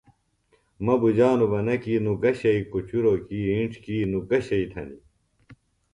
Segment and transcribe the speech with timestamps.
[0.83, 4.67] مہ بُجانوۡ بہ نہ کیۡ نوۡ گہ شئیۡ، کُچُروۡ کیۡ، اِنڇ کیۡ، نوۡ گہ شئیۡ
[4.71, 5.01] تھنیۡ